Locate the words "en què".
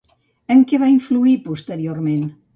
0.55-0.79